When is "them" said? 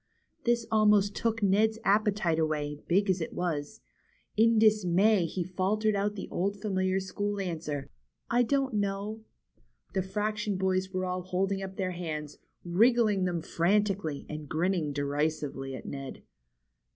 13.25-13.43